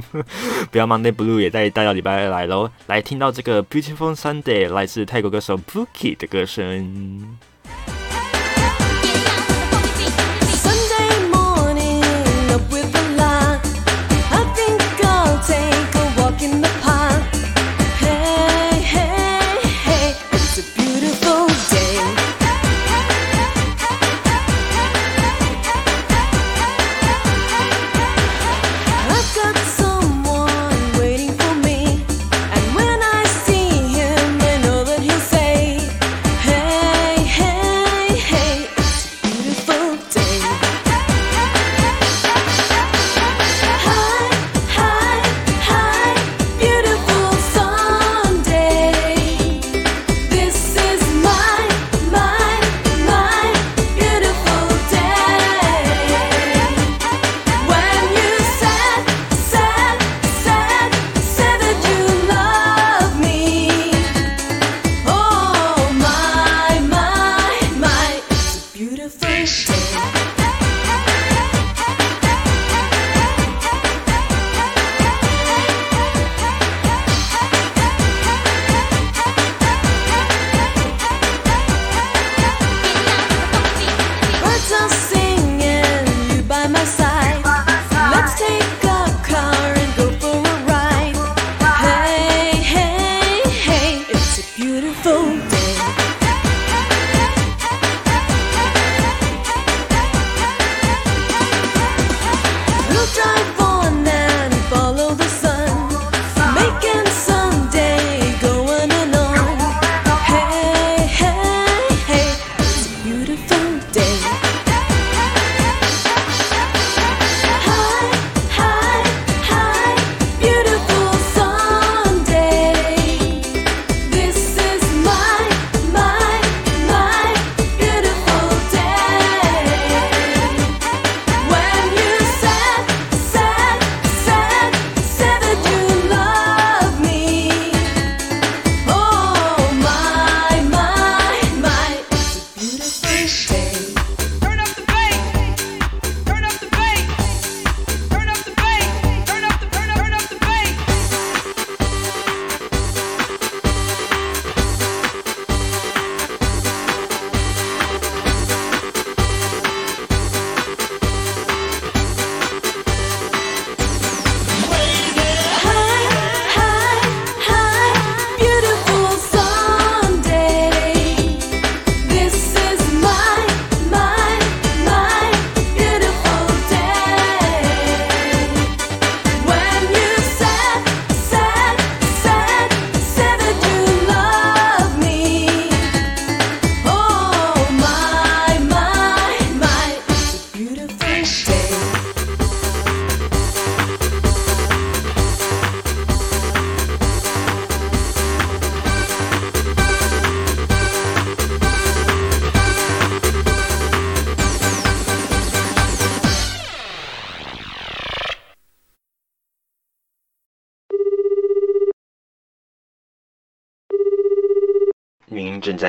[0.72, 2.72] 不要 Monday Blue 也带带到礼拜二来喽。
[2.88, 7.38] 来听到这个 Beautiful Sunday，来自泰国歌手 Pookie 的歌声。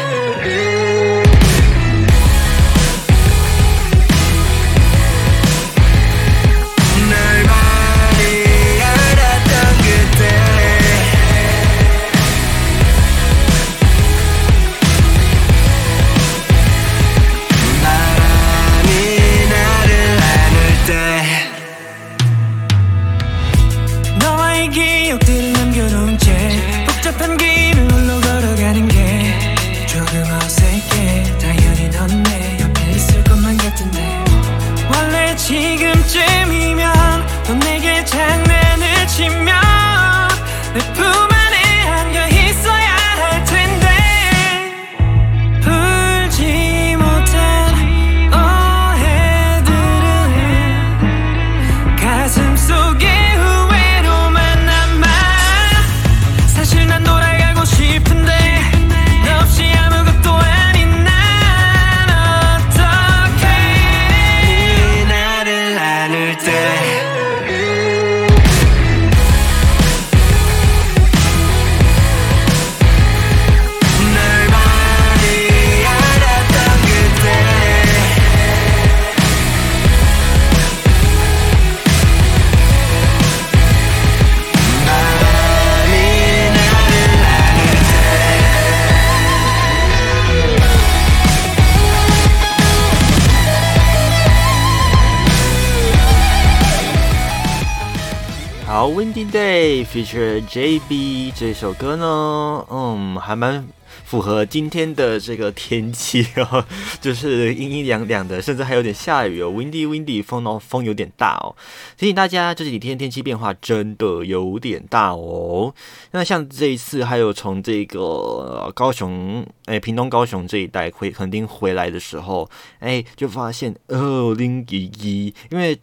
[100.10, 103.68] 是 JB 这首歌呢，嗯，还蛮
[104.06, 106.64] 符合今天的这个天气哦，
[106.98, 111.54] 就是阴阴凉凉的，甚至还有点下雨哦，windy windy 风哦，风有点大哦。
[111.98, 115.74] 提醒大家，这几天天气变化真的有点大哦。
[116.12, 122.48] 那像这一次，还有从这个高雄，哎，屏东高雄这一带回垦丁回来的时候，
[122.78, 125.78] 哎，就发现哦，冷一一，因为。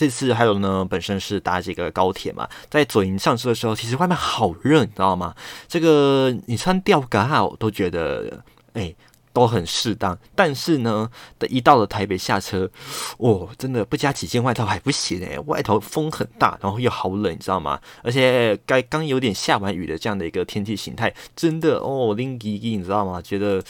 [0.00, 5.34] 这次还有呢，本身是搭这个高铁嘛，在左营上车的时候，其实外面好热，你知道吗？
[5.68, 8.42] 这个你穿吊嘎我都觉得，
[8.72, 8.94] 哎，
[9.34, 10.18] 都很适当。
[10.34, 11.10] 但是呢，
[11.50, 12.70] 一到了台北下车，
[13.18, 17.78] 哦，真的不加几件外套还不行哎，外头风很大，然后又好冷，你知道吗？
[18.02, 23.20] 而且该刚有点下完雨的这样的一个天气形态，真的哦，冷滴滴，你知道吗？
[23.20, 23.62] 觉得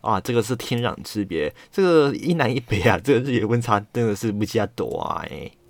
[0.00, 5.48] 啊，这个是天壤之别，这个一南一北啊，这个日夜温差真的是不加多啊，哎。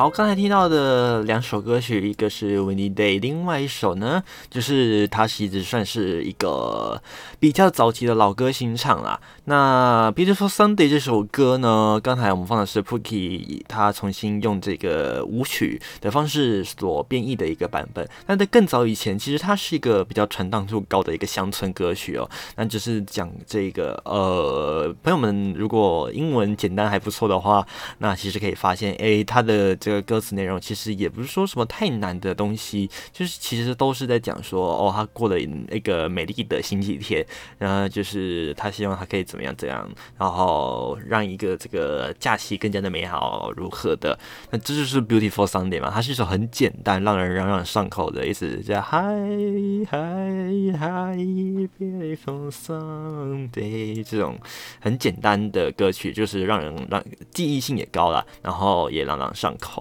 [0.00, 7.02] 好，刚才听到的两首歌曲，一个是《Windy Day》，另外一首呢，就是它其实算是一个
[7.38, 9.20] 比较早期的老歌新唱啦。
[9.44, 18.08] 那《Beautiful Sunday》这首歌呢，刚才我们放的是 Pookie 他重新用这个舞曲的方式所编译的一个版本。
[18.26, 22.26] 那在更早以前，其实它是一个比较传荡度高的一个乡村歌曲哦。
[22.56, 27.66] 那就是讲这个呃，朋友们如果英文简单还不错的话，
[27.98, 30.00] 那其实可以发现，哎，它的这个。
[30.00, 37.26] 个歌词内容其实也不是说什么太难的东西，就是其实都是在讲说，哦，他过了一个美丽的星期天，
[37.58, 44.16] 然后就是他希望他可以怎么样怎样，然后让一个这个假期更加的美好如何的。
[44.50, 54.38] 那这就是 Beautiful Sunday 嘛，它是一首很简单、让人朗朗上口的意思，叫 Hi Hi Hi Beautiful Sunday 这种
[54.80, 59.79] 很简单的歌曲，就是让人让记忆性也高了，然后也朗朗上口。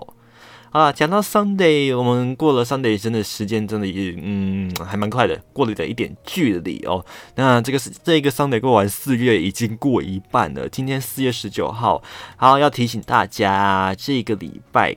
[0.71, 7.03] 啊，讲到 Sunday，我们过了 Sunday，真的时间真的也嗯还蛮快的，过了的一点距离哦。
[7.35, 10.69] 那这个是这个 Sunday 过完，四月已经过一半了。
[10.69, 12.03] 今天四月十九号，
[12.37, 14.95] 好，要提醒大家，这个礼拜，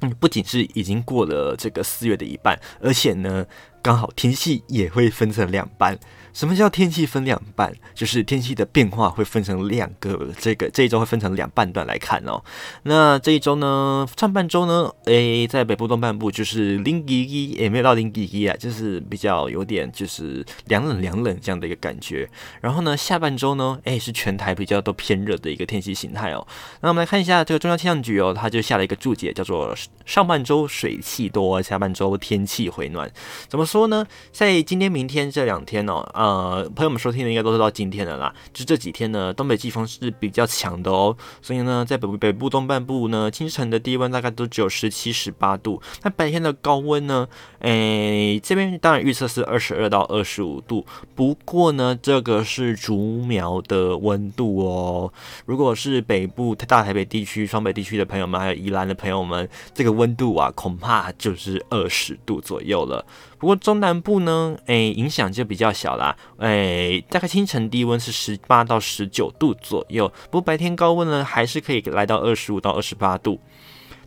[0.00, 3.44] 嗯，不仅是已经过了这个四月的一半，而且呢，
[3.82, 5.98] 刚好天气也会分成两半。
[6.32, 7.72] 什么叫天气分两半？
[7.94, 12.42] 就是天气的变化会分成两个，这个这一周会分成两半段来看哦。
[12.84, 22.28] 那这一周呢，上半周呢，诶，在北部东半部就是零几几，也没有到零几几啊，就是比较有点就是凉冷凉冷这样的一个感觉。
[22.60, 26.46] 然后呢，下半周呢，诶，是全台比较都偏热的一个天气形态哦。
[26.80, 29.74] 那我们来看一下这个中央气象局哦，它就下了一个注解，叫做
[30.06, 33.10] 上半周水气多，下半周天气回暖。
[33.48, 34.06] 怎么说呢？
[34.30, 36.08] 在今天、明天这两天哦。
[36.20, 38.30] 呃，朋友们收听的应该都是到今天的啦。
[38.52, 45.80] 就这几天呢，东北季风是比较强的哦，所以呢，在北北部东半部呢，清晨的低温大概都只有十七、十八度。
[46.02, 47.26] 那白天的高温呢，
[47.60, 50.84] 诶，这边当然预测是二十二到二十五度。
[51.14, 55.10] 不过呢，这个是竹苗的温度哦。
[55.46, 63.06] 如果是北部大台北地区、双北地区的朋友们，还有宜兰的朋友们，这个温度啊，恐怕就是二十度左右了。
[63.40, 73.40] 不过中南部呢，诶，影响就比较小啦，诶，大概清晨低温是十八到十九度左右，不过白天高温呢，还是可以来到二十五到二十八度。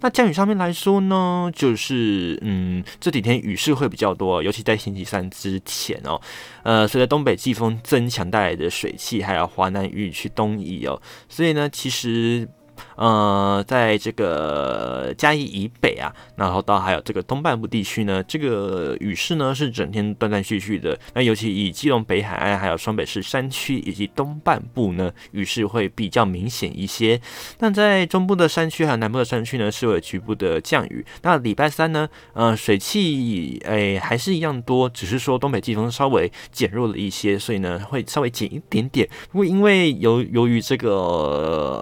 [0.02, 6.22] 那降雨上面来说呢，就是嗯，这几天雨势会比较多，尤其在星期三之前哦，
[6.62, 12.48] 呃，随着东北季风增强带来的水汽，还有华南雨区东移哦，所以呢，其实。
[12.96, 20.98] 呃，在这个嘉义以北啊，然后到还有这个东半部地区呢，这个雨势呢是整天断断续续的。
[21.14, 27.20] 那尤其以基隆北海岸、还有双北市山区以及东半部呢，雨势会比较明显一些。
[27.60, 31.06] 那在中部的山区还有南部的山区呢，是有局部的降雨。
[31.22, 39.08] 那礼拜三呢，呃，水汽诶还是一样多，只是说东北季风稍微减弱了一些，所以呢会稍微减一点点。
[39.32, 40.92] 不过因为由由于这个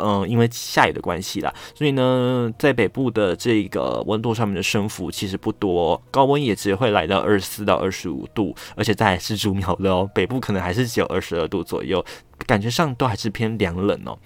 [0.01, 12.05] 呃，因为下雨的关系啦，所以呢，在北部的这个温度上面的升幅其实不多，高温也只会来到二十四到二十五度，而且在是竹苗的哦，北部可能还是只有二十二度左右，
[12.45, 14.17] 感觉上都还是偏凉冷哦。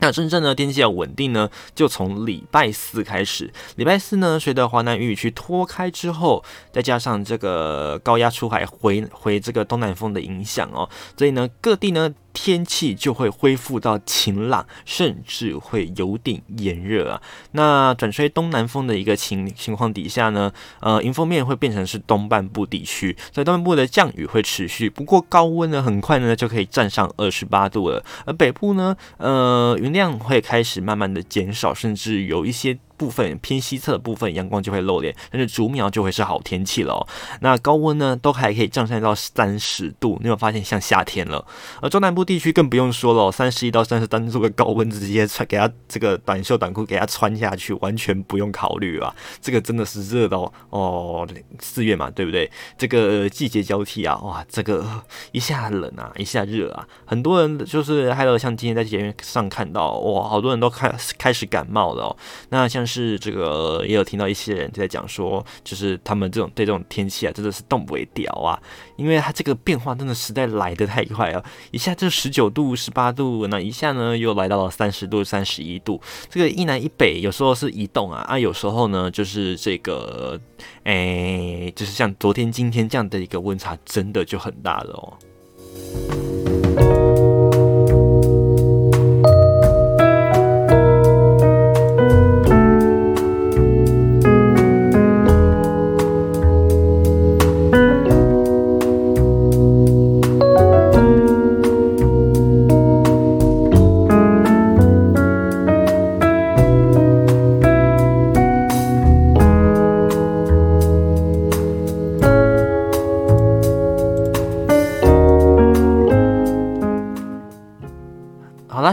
[0.00, 3.52] 那真正的天气要稳定呢，就从礼拜四开始。
[3.76, 12.12] 礼拜四呢，随着华南雨区脱开之后，再加上这个高压出海回回这个东南风的影响哦，所以呢，各地呢。
[12.34, 17.22] 天气就会恢复到晴朗，甚至会有点炎热啊。
[17.52, 24.90] 那转吹东南风的一个情情况底下呢，呃，迎风面会变成是东半部地区，所以东半部的降雨会持续。
[24.90, 28.04] 不过高温呢，很快呢就可以站上二十八度了。
[28.26, 32.78] 而北部呢，呃，云量会开始慢慢的减少，甚至有一些。
[32.96, 37.06] 部分偏西侧的部分阳光就会露脸，但是竹苗就会是好天气了哦。
[37.40, 41.44] 那高温呢，都还可以上升到三十度，你有发现像夏天了。
[41.82, 49.12] 而中南部地区更不用说了，三十一到三十三度的高温，直接穿给他这个短袖短裤给他穿下去，完全不用考虑啊。
[49.40, 51.26] 这个真的是热到哦，
[51.58, 52.48] 四月嘛，对不对？
[52.78, 62.16] 这个季节交替啊，哇，这个一下冷啊，一下热啊，很多人就是还有像今天在节目上看到，哇，好多人都开开始感冒了哦。
[62.50, 62.83] 那像。
[62.84, 68.60] 但是这个也有听到一些人就在讲说，就是他们这种对这种天气啊，真的是动不了啊，
[68.96, 80.38] 因为它这个变化真的实在来得太快啊，一下就十九度、十八度，那一下呢又来到了三十度、三十一度，这个一南一北有时候是移动啊，啊有时候呢就是这个，
[80.82, 85.16] 哎，就是像昨天、今天这样的一个温差，真的就很大了哦。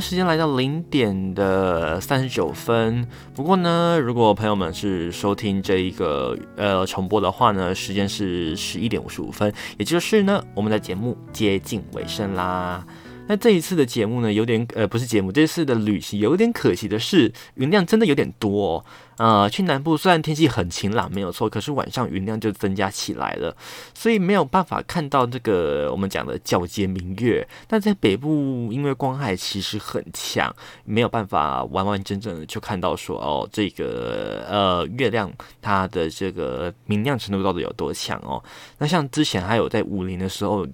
[0.01, 3.07] 时间来到零点的三十九分。
[3.35, 12.83] 不过呢，如果朋友们是收听这一个呃重播的话呢，时间是十一点五十五分，也就是呢，我们的节目接近尾声啦。
[13.27, 18.85] 那这一次的节目呢，有点呃，不是节目，这次的旅行有点可惜的是，云量真的有点多哦。
[19.17, 23.55] 呃，去南部虽然天气很晴朗，没有错，可是晚上云量就增加起来了，
[23.93, 27.47] 所以没有办法看到这个我们讲的皎洁明月。
[27.67, 30.53] 但在北部，因为光害其实很强，
[30.83, 38.43] 没有办法完完整整的就看到说哦，这个呃月亮它的这个明亮程度到底有多强哦。
[38.79, 40.67] 那像之前还有在武陵的时候。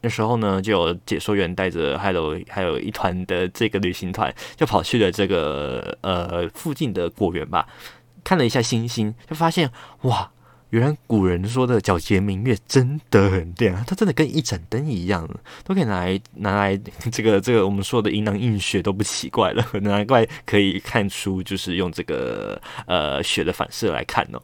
[0.00, 7.66] 那时候呢，就有解说员带着还有还有一团的这个旅行团，就跑去了这个呃附近的果园吧，
[8.22, 9.70] 看了一下星星，就发现
[10.02, 10.30] 哇。
[10.70, 15.28] 原来古人说的皎洁明月真的很亮，它真的跟一盏灯一样，
[15.64, 16.76] 都可以拿来拿来
[17.12, 24.42] 这个这个我们说的阴囊映雪都不奇怪了， 难怪可以看出就是用这个呃雪的反射来看哦。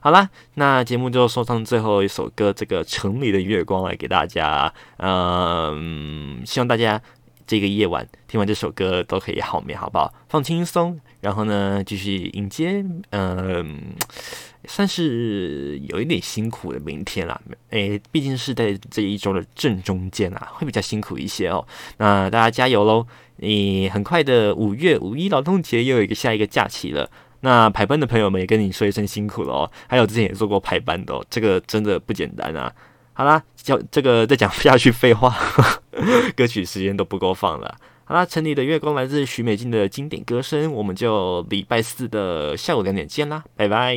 [0.00, 7.02] 好啦，那节目就送上最后一首歌，这个城里的月光来给大家，嗯，希望大家
[7.44, 10.14] 这个夜晚听完这首歌都可以好眠，好不好？
[10.28, 13.80] 放轻松，然后呢继续迎接嗯。
[14.66, 17.40] 算是有一点辛苦的明天啦，
[17.70, 21.66] 诶，毕竟是在这一周的正中间啊，会比较辛苦一些哦。
[21.98, 23.06] 那大家加油喽！
[23.38, 27.10] 你很快的五月五一劳动节又有一个下一个假期了。
[27.40, 29.70] 那排班的朋友们也跟你说一声辛苦了哦。
[29.88, 32.72] 还有之前也做过排班的哦，这个真的不简单啊。
[33.12, 35.36] 好啦，叫这个再讲不下去废话，
[36.36, 37.76] 歌曲时间都不够放了。
[38.08, 43.96] 好啦，城里的月光来自许美静的经典歌声，我们就礼拜四的下午两点见啦，拜拜。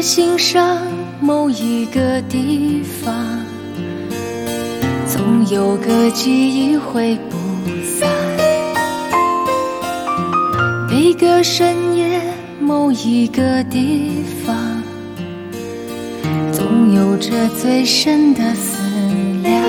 [0.00, 0.78] 心上
[1.20, 3.14] 某一个地方，
[5.06, 7.36] 总有个记忆挥不
[7.84, 8.08] 散。
[10.88, 12.20] 每个深夜，
[12.60, 14.56] 某一个地方，
[16.52, 17.30] 总有着
[17.60, 18.78] 最深的思
[19.42, 19.62] 量。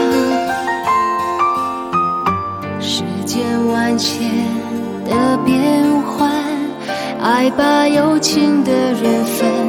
[2.79, 4.29] 世间万千
[5.05, 6.31] 的变幻，
[7.19, 9.68] 爱把有情的人分。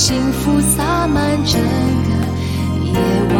[0.00, 2.10] 幸福洒满整个
[2.84, 2.94] 夜
[3.34, 3.38] 晚。